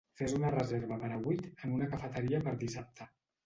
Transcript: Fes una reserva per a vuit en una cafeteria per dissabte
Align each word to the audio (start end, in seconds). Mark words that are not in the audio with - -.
Fes 0.19 0.31
una 0.37 0.49
reserva 0.55 0.97
per 1.03 1.11
a 1.11 1.21
vuit 1.29 1.45
en 1.51 1.77
una 1.77 1.93
cafeteria 1.95 2.43
per 2.51 2.59
dissabte 2.67 3.13